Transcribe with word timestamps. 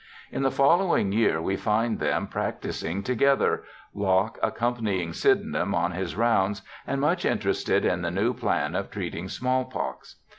In 0.31 0.41
the 0.41 0.49
following 0.49 1.11
year 1.11 1.39
we 1.39 1.55
find 1.55 1.99
them 1.99 2.25
practising 2.25 3.03
together, 3.03 3.63
Locke 3.93 4.39
accompanying 4.41 5.13
Sydenham 5.13 5.75
on 5.75 5.91
his 5.91 6.15
rounds 6.15 6.63
and 6.87 6.99
much 6.99 7.23
interested 7.23 7.85
in 7.85 8.01
the 8.01 8.09
new 8.09 8.33
plan 8.33 8.73
of 8.73 8.89
treating 8.89 9.29
small 9.29 9.65
pox. 9.65 10.15